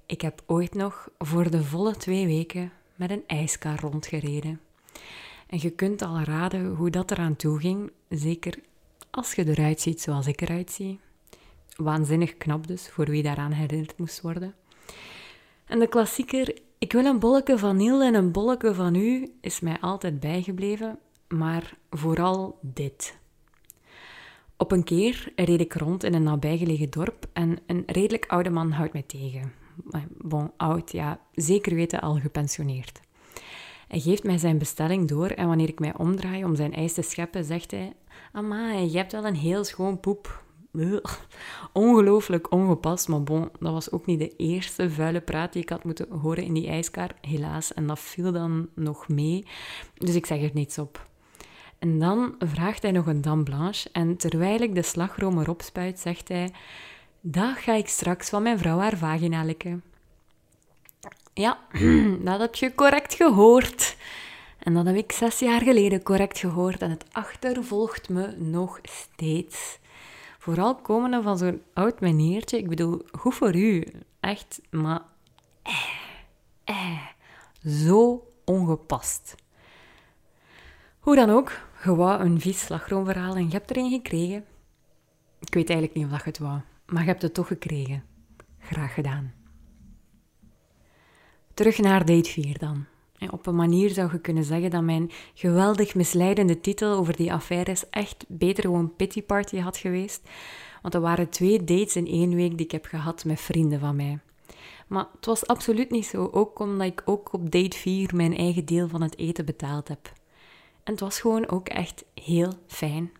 ik 0.05 0.21
heb 0.21 0.43
ooit 0.45 0.73
nog 0.73 1.09
voor 1.17 1.51
de 1.51 1.63
volle 1.63 1.95
twee 1.95 2.25
weken 2.25 2.71
met 2.95 3.11
een 3.11 3.23
ijskar 3.27 3.79
rondgereden. 3.79 4.59
En 5.47 5.57
je 5.61 5.69
kunt 5.69 6.01
al 6.01 6.19
raden 6.19 6.65
hoe 6.75 6.89
dat 6.89 7.11
eraan 7.11 7.35
toe 7.35 7.59
ging, 7.59 7.91
zeker 8.09 8.59
als 9.09 9.33
je 9.33 9.47
eruit 9.47 9.81
ziet 9.81 10.01
zoals 10.01 10.27
ik 10.27 10.41
eruit 10.41 10.71
zie 10.71 10.99
waanzinnig 11.75 12.37
knap 12.37 12.67
dus, 12.67 12.89
voor 12.89 13.05
wie 13.05 13.23
daaraan 13.23 13.51
herinnerd 13.51 13.97
moest 13.97 14.21
worden. 14.21 14.55
En 15.65 15.79
de 15.79 15.87
klassieker, 15.87 16.57
ik 16.77 16.91
wil 16.91 17.05
een 17.05 17.19
bolletje 17.19 17.57
van 17.57 17.75
Niel 17.75 18.01
en 18.01 18.13
een 18.13 18.31
bolletje 18.31 18.73
van 18.73 18.95
u, 18.95 19.31
is 19.41 19.59
mij 19.59 19.77
altijd 19.81 20.19
bijgebleven, 20.19 20.99
maar 21.27 21.77
vooral 21.89 22.57
dit. 22.61 23.17
Op 24.61 24.71
een 24.71 24.83
keer 24.83 25.31
reed 25.35 25.59
ik 25.59 25.73
rond 25.73 26.03
in 26.03 26.13
een 26.13 26.23
nabijgelegen 26.23 26.89
dorp 26.89 27.25
en 27.33 27.59
een 27.65 27.83
redelijk 27.85 28.25
oude 28.27 28.49
man 28.49 28.71
houdt 28.71 28.93
mij 28.93 29.01
tegen. 29.01 29.53
Bon, 30.17 30.51
oud, 30.57 30.91
ja, 30.91 31.19
zeker 31.33 31.75
weten 31.75 32.01
al 32.01 32.19
gepensioneerd. 32.19 33.01
Hij 33.87 33.99
geeft 33.99 34.23
mij 34.23 34.37
zijn 34.37 34.57
bestelling 34.57 35.07
door 35.07 35.27
en 35.27 35.47
wanneer 35.47 35.67
ik 35.67 35.79
mij 35.79 35.93
omdraai 35.97 36.43
om 36.43 36.55
zijn 36.55 36.73
ijs 36.73 36.93
te 36.93 37.01
scheppen, 37.01 37.43
zegt 37.43 37.71
hij: 37.71 37.93
Amai, 38.31 38.91
je 38.91 38.97
hebt 38.97 39.11
wel 39.11 39.25
een 39.25 39.35
heel 39.35 39.63
schoon 39.63 39.99
poep. 39.99 40.43
Ongelooflijk 41.73 42.51
ongepast, 42.51 43.07
maar 43.07 43.23
bon, 43.23 43.49
dat 43.59 43.73
was 43.73 43.91
ook 43.91 44.05
niet 44.05 44.19
de 44.19 44.35
eerste 44.35 44.91
vuile 44.91 45.21
praat 45.21 45.53
die 45.53 45.61
ik 45.61 45.69
had 45.69 45.83
moeten 45.83 46.11
horen 46.11 46.43
in 46.43 46.53
die 46.53 46.67
ijskar, 46.67 47.11
helaas. 47.21 47.73
En 47.73 47.87
dat 47.87 47.99
viel 47.99 48.31
dan 48.31 48.69
nog 48.75 49.07
mee, 49.07 49.45
dus 49.93 50.15
ik 50.15 50.25
zeg 50.25 50.41
er 50.41 50.51
niets 50.53 50.77
op. 50.77 51.08
En 51.79 51.99
dan 51.99 52.35
vraagt 52.39 52.81
hij 52.81 52.91
nog 52.91 53.05
een 53.05 53.21
dame 53.21 53.43
blanche 53.43 53.89
en 53.91 54.17
terwijl 54.17 54.61
ik 54.61 54.75
de 54.75 54.81
slagroom 54.81 55.39
erop 55.39 55.61
spuit, 55.61 55.99
zegt 55.99 56.27
hij... 56.27 56.51
Dat 57.21 57.57
ga 57.57 57.73
ik 57.73 57.87
straks 57.87 58.29
van 58.29 58.43
mijn 58.43 58.57
vrouw 58.57 58.79
haar 58.79 58.97
vagina 58.97 59.43
likken. 59.43 59.83
Ja, 61.33 61.59
dat 62.23 62.39
heb 62.39 62.55
je 62.55 62.75
correct 62.75 63.13
gehoord. 63.13 63.97
En 64.59 64.73
dat 64.73 64.85
heb 64.85 64.95
ik 64.95 65.11
zes 65.11 65.39
jaar 65.39 65.61
geleden 65.61 66.03
correct 66.03 66.37
gehoord 66.37 66.81
en 66.81 66.89
het 66.89 67.05
achtervolgt 67.11 68.09
me 68.09 68.35
nog 68.37 68.79
steeds. 68.83 69.79
Vooral 70.39 70.75
komende 70.75 71.21
van 71.21 71.37
zo'n 71.37 71.61
oud 71.73 71.99
meneertje. 71.99 72.57
Ik 72.57 72.69
bedoel, 72.69 73.01
goed 73.11 73.35
voor 73.35 73.55
u. 73.55 73.85
Echt, 74.19 74.61
maar... 74.69 75.01
Eh, 75.63 75.89
eh, 76.63 76.99
zo 77.65 78.27
ongepast. 78.45 79.35
Hoe 80.99 81.15
dan 81.15 81.29
ook, 81.29 81.51
je 81.83 81.91
een 82.19 82.41
vies 82.41 82.59
slagroomverhaal 82.59 83.35
en 83.35 83.45
je 83.45 83.51
hebt 83.51 83.69
er 83.69 83.77
een 83.77 83.89
gekregen. 83.89 84.45
Ik 85.39 85.53
weet 85.53 85.69
eigenlijk 85.69 85.93
niet 85.99 86.13
of 86.13 86.19
je 86.19 86.29
het 86.29 86.37
wou, 86.37 86.59
maar 86.85 87.01
je 87.01 87.07
hebt 87.07 87.21
het 87.21 87.33
toch 87.33 87.47
gekregen. 87.47 88.03
Graag 88.59 88.93
gedaan. 88.93 89.33
Terug 91.53 91.77
naar 91.77 92.05
date 92.05 92.29
4 92.29 92.57
dan. 92.57 92.85
Op 93.29 93.45
een 93.45 93.55
manier 93.55 93.89
zou 93.89 94.11
je 94.11 94.19
kunnen 94.19 94.43
zeggen 94.43 94.69
dat 94.69 94.83
mijn 94.83 95.11
geweldig 95.33 95.95
misleidende 95.95 96.61
titel 96.61 96.91
over 96.91 97.15
die 97.15 97.33
affaires 97.33 97.89
echt 97.89 98.25
beter 98.27 98.63
gewoon 98.63 98.95
pity 98.95 99.23
party 99.23 99.59
had 99.59 99.77
geweest. 99.77 100.29
Want 100.81 100.93
er 100.93 101.01
waren 101.01 101.29
twee 101.29 101.63
dates 101.63 101.95
in 101.95 102.07
één 102.07 102.35
week 102.35 102.57
die 102.57 102.65
ik 102.65 102.71
heb 102.71 102.85
gehad 102.85 103.25
met 103.25 103.41
vrienden 103.41 103.79
van 103.79 103.95
mij. 103.95 104.19
Maar 104.87 105.07
het 105.15 105.25
was 105.25 105.47
absoluut 105.47 105.91
niet 105.91 106.05
zo, 106.05 106.29
ook 106.31 106.59
omdat 106.59 106.87
ik 106.87 107.01
ook 107.05 107.33
op 107.33 107.51
date 107.51 107.77
4 107.77 108.15
mijn 108.15 108.37
eigen 108.37 108.65
deel 108.65 108.87
van 108.87 109.01
het 109.01 109.17
eten 109.17 109.45
betaald 109.45 109.87
heb. 109.87 110.17
En 110.83 110.91
het 110.91 110.99
was 110.99 111.19
gewoon 111.19 111.49
ook 111.49 111.67
echt 111.67 112.05
heel 112.13 112.53
fijn. 112.67 113.11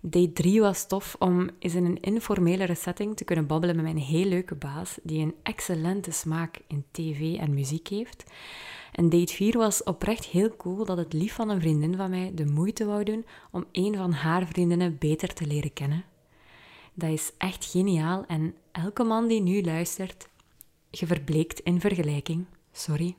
Date 0.00 0.32
3 0.32 0.60
was 0.60 0.86
tof 0.86 1.16
om 1.18 1.50
eens 1.58 1.74
in 1.74 1.84
een 1.84 2.00
informelere 2.00 2.74
setting 2.74 3.16
te 3.16 3.24
kunnen 3.24 3.46
babbelen 3.46 3.76
met 3.76 3.84
mijn 3.84 3.98
heel 3.98 4.24
leuke 4.24 4.54
baas, 4.54 4.98
die 5.02 5.22
een 5.22 5.34
excellente 5.42 6.10
smaak 6.10 6.58
in 6.66 6.84
tv 6.90 7.38
en 7.38 7.54
muziek 7.54 7.88
heeft. 7.88 8.24
En 8.92 9.08
date 9.08 9.32
4 9.32 9.58
was 9.58 9.82
oprecht 9.82 10.24
heel 10.24 10.56
cool 10.56 10.84
dat 10.84 10.96
het 10.96 11.12
lief 11.12 11.34
van 11.34 11.48
een 11.48 11.60
vriendin 11.60 11.96
van 11.96 12.10
mij 12.10 12.30
de 12.34 12.46
moeite 12.46 12.84
wou 12.84 13.04
doen 13.04 13.26
om 13.50 13.64
een 13.72 13.96
van 13.96 14.12
haar 14.12 14.46
vriendinnen 14.46 14.98
beter 14.98 15.34
te 15.34 15.46
leren 15.46 15.72
kennen. 15.72 16.04
Dat 16.94 17.10
is 17.10 17.32
echt 17.38 17.64
geniaal 17.64 18.24
en 18.26 18.54
elke 18.72 19.04
man 19.04 19.26
die 19.26 19.40
nu 19.40 19.62
luistert, 19.62 20.28
je 20.90 21.06
verbleekt 21.06 21.60
in 21.60 21.80
vergelijking. 21.80 22.44
Sorry. 22.72 23.16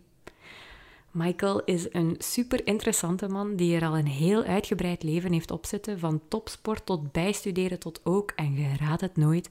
Michael 1.18 1.64
is 1.64 1.94
een 1.94 2.16
super 2.18 2.68
interessante 2.68 3.28
man 3.28 3.56
die 3.56 3.76
er 3.76 3.86
al 3.86 3.98
een 3.98 4.08
heel 4.08 4.44
uitgebreid 4.44 5.04
leven 5.04 5.32
heeft 5.32 5.52
opzitten, 5.52 6.00
van 6.00 6.22
topsport 6.28 6.86
tot 6.86 7.12
bijstuderen 7.12 7.80
tot 7.80 8.00
ook, 8.04 8.32
en 8.36 8.54
je 8.54 8.76
raadt 8.80 9.02
het 9.02 9.18
nooit, 9.18 9.50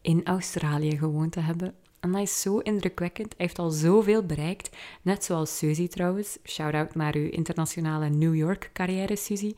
in 0.00 0.26
Australië 0.26 0.98
gewoond 0.98 1.32
te 1.32 1.40
hebben. 1.40 1.74
En 2.00 2.12
dat 2.12 2.20
is 2.20 2.40
zo 2.40 2.58
indrukwekkend. 2.58 3.34
Hij 3.36 3.46
heeft 3.46 3.58
al 3.58 3.70
zoveel 3.70 4.22
bereikt. 4.22 4.76
Net 5.02 5.24
zoals 5.24 5.58
Suzy 5.58 5.88
trouwens. 5.88 6.38
Shout-out 6.44 6.94
naar 6.94 7.14
uw 7.14 7.28
internationale 7.28 8.08
New 8.08 8.34
York 8.34 8.70
carrière, 8.72 9.16
Suzy. 9.16 9.54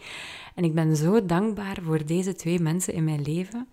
En 0.54 0.64
ik 0.64 0.74
ben 0.74 0.96
zo 0.96 1.26
dankbaar 1.26 1.78
voor 1.82 2.06
deze 2.06 2.34
twee 2.34 2.60
mensen 2.60 2.94
in 2.94 3.04
mijn 3.04 3.22
leven. 3.22 3.68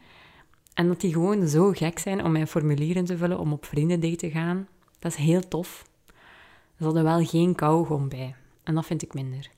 En 0.73 0.87
dat 0.87 1.01
die 1.01 1.13
gewoon 1.13 1.47
zo 1.47 1.71
gek 1.71 1.99
zijn 1.99 2.23
om 2.23 2.31
mijn 2.31 2.47
formulieren 2.47 3.05
te 3.05 3.17
vullen 3.17 3.39
om 3.39 3.53
op 3.53 3.65
vriendendate 3.65 4.15
te 4.15 4.31
gaan. 4.31 4.67
Dat 4.99 5.11
is 5.11 5.17
heel 5.17 5.47
tof. 5.47 5.85
Zat 6.79 6.95
er 6.95 7.03
wel 7.03 7.25
geen 7.25 7.55
kauwgom 7.55 8.09
bij. 8.09 8.35
En 8.63 8.75
dat 8.75 8.85
vind 8.85 9.01
ik 9.01 9.13
minder. 9.13 9.49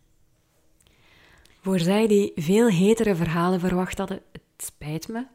Voor 1.62 1.80
zij 1.80 2.08
die 2.08 2.32
veel 2.36 2.68
hetere 2.68 3.16
verhalen 3.16 3.60
verwacht 3.60 3.98
hadden, 3.98 4.22
het 4.32 4.42
spijt 4.58 5.08
me. 5.08 5.26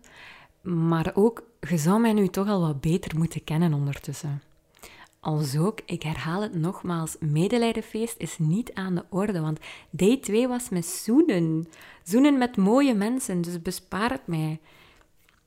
Maar 0.62 1.11
ook, 1.14 1.43
je 1.69 1.76
zou 1.76 2.00
mij 2.00 2.12
nu 2.12 2.29
toch 2.29 2.49
al 2.49 2.61
wat 2.61 2.81
beter 2.81 3.19
moeten 3.19 3.45
kennen 3.45 3.75
ondertussen. 3.75 4.43
Als 5.21 5.57
ook, 5.57 5.81
ik 5.87 6.03
herhaal 6.03 6.43
het 6.43 6.55
nogmaals, 6.55 7.17
medelijdenfeest 7.21 8.14
is 8.19 8.38
niet 8.38 8.75
aan 8.75 8.95
de 8.95 9.05
orde, 9.11 9.41
want 9.41 9.59
day 9.91 10.17
2 10.17 10.49
was 10.49 10.69
met 10.69 10.87
zoenen. 10.87 11.69
Zoenen 12.03 12.38
met 12.38 12.57
mooie 12.57 12.95
mensen, 12.95 13.41
dus 13.41 13.62
bespaar 13.62 14.11
het 14.11 14.26
mij. 14.26 14.61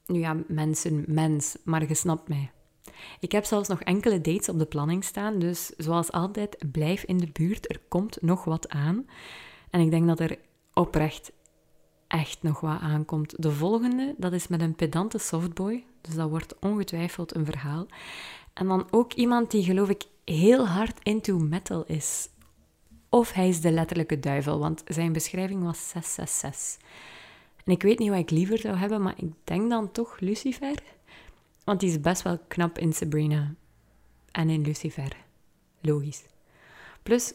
Nu 0.05 0.19
ja, 0.19 0.37
mensen, 0.47 1.03
mens, 1.07 1.57
maar 1.63 1.87
je 1.87 1.93
snapt 1.93 2.27
mij. 2.27 2.51
Ik 3.19 3.31
heb 3.31 3.45
zelfs 3.45 3.67
nog 3.69 3.81
enkele 3.81 4.21
dates 4.21 4.49
op 4.49 4.59
de 4.59 4.65
planning 4.65 5.03
staan, 5.03 5.39
dus 5.39 5.71
zoals 5.77 6.11
altijd, 6.11 6.57
blijf 6.71 7.03
in 7.03 7.17
de 7.17 7.29
buurt, 7.33 7.69
er 7.69 7.79
komt 7.87 8.21
nog 8.21 8.43
wat 8.43 8.69
aan. 8.69 9.05
En 9.69 9.79
ik 9.79 9.91
denk 9.91 10.07
dat 10.07 10.19
er 10.19 10.37
oprecht 10.73 11.31
echt 12.07 12.43
nog 12.43 12.59
wat 12.59 12.79
aankomt. 12.79 13.33
De 13.41 13.51
volgende, 13.51 14.15
dat 14.17 14.33
is 14.33 14.47
met 14.47 14.61
een 14.61 14.75
pedante 14.75 15.17
softboy, 15.17 15.83
dus 16.01 16.15
dat 16.15 16.29
wordt 16.29 16.59
ongetwijfeld 16.59 17.35
een 17.35 17.45
verhaal. 17.45 17.85
En 18.53 18.67
dan 18.67 18.87
ook 18.91 19.13
iemand 19.13 19.51
die, 19.51 19.63
geloof 19.63 19.89
ik, 19.89 20.03
heel 20.25 20.67
hard 20.67 20.99
into 21.03 21.37
metal 21.37 21.83
is. 21.85 22.29
Of 23.09 23.31
hij 23.31 23.47
is 23.47 23.61
de 23.61 23.71
letterlijke 23.71 24.19
duivel, 24.19 24.59
want 24.59 24.83
zijn 24.85 25.13
beschrijving 25.13 25.63
was 25.63 25.89
666. 25.89 26.85
En 27.63 27.73
ik 27.73 27.81
weet 27.81 27.99
niet 27.99 28.09
wat 28.09 28.19
ik 28.19 28.29
liever 28.29 28.57
zou 28.57 28.75
hebben, 28.75 29.01
maar 29.01 29.13
ik 29.17 29.31
denk 29.43 29.69
dan 29.69 29.91
toch 29.91 30.19
Lucifer. 30.19 30.75
Want 31.67 31.79
die 31.79 31.89
is 31.89 31.99
best 31.99 32.21
wel 32.21 32.39
knap 32.47 32.77
in 32.77 32.93
Sabrina. 32.93 33.53
En 34.31 34.49
in 34.49 34.61
Lucifer. 34.61 35.15
Logisch. 35.81 36.23
Plus, 37.03 37.33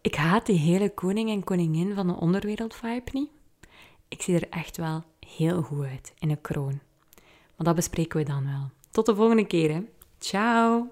ik 0.00 0.14
haat 0.14 0.46
die 0.46 0.58
hele 0.58 0.94
koning 0.94 1.30
en 1.30 1.44
koningin 1.44 1.94
van 1.94 2.06
de 2.06 2.14
onderwereld 2.14 2.74
vibe 2.74 3.10
niet. 3.12 3.30
Ik 4.08 4.22
zie 4.22 4.34
er 4.34 4.48
echt 4.50 4.76
wel 4.76 5.04
heel 5.26 5.62
goed 5.62 5.84
uit 5.84 6.12
in 6.18 6.30
een 6.30 6.40
kroon. 6.40 6.80
Maar 7.56 7.66
dat 7.66 7.74
bespreken 7.74 8.18
we 8.18 8.24
dan 8.24 8.44
wel. 8.44 8.70
Tot 8.90 9.06
de 9.06 9.14
volgende 9.14 9.46
keer, 9.46 9.72
hè. 9.72 9.80
Ciao! 10.18 10.90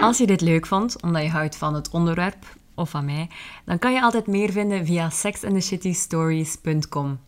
Als 0.00 0.18
je 0.18 0.26
dit 0.26 0.40
leuk 0.40 0.66
vond, 0.66 1.02
omdat 1.02 1.22
je 1.22 1.28
houdt 1.28 1.56
van 1.56 1.74
het 1.74 1.90
onderwerp 1.90 2.56
of 2.74 2.90
van 2.90 3.04
mij, 3.04 3.30
dan 3.64 3.78
kan 3.78 3.92
je 3.92 4.02
altijd 4.02 4.26
meer 4.26 4.52
vinden 4.52 4.86
via 4.86 5.10
sexandthecitystories.com. 5.10 7.18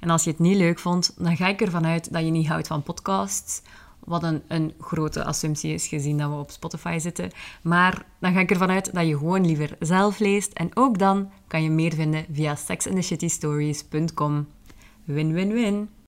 En 0.00 0.10
als 0.10 0.24
je 0.24 0.30
het 0.30 0.38
niet 0.38 0.56
leuk 0.56 0.78
vond, 0.78 1.14
dan 1.18 1.36
ga 1.36 1.48
ik 1.48 1.60
ervan 1.60 1.86
uit 1.86 2.12
dat 2.12 2.24
je 2.24 2.30
niet 2.30 2.48
houdt 2.48 2.66
van 2.66 2.82
podcasts. 2.82 3.62
Wat 3.98 4.22
een, 4.22 4.42
een 4.48 4.72
grote 4.80 5.24
assumptie 5.24 5.72
is, 5.72 5.86
gezien 5.86 6.18
dat 6.18 6.30
we 6.30 6.36
op 6.36 6.50
Spotify 6.50 6.98
zitten. 7.00 7.30
Maar 7.62 8.04
dan 8.18 8.32
ga 8.32 8.40
ik 8.40 8.50
ervan 8.50 8.70
uit 8.70 8.94
dat 8.94 9.06
je 9.06 9.18
gewoon 9.18 9.46
liever 9.46 9.76
zelf 9.78 10.18
leest. 10.18 10.52
En 10.52 10.70
ook 10.74 10.98
dan 10.98 11.30
kan 11.46 11.62
je 11.62 11.70
meer 11.70 11.94
vinden 11.94 12.26
via 12.32 12.54
sexandthecitystories.com. 12.54 14.46
Win-win-win! 15.04 15.90